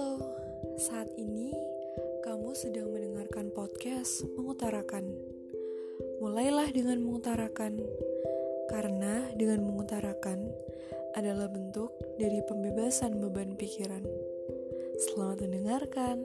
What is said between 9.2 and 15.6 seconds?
dengan mengutarakan adalah bentuk dari pembebasan beban pikiran. Selamat